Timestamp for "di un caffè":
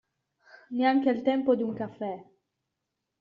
1.55-2.25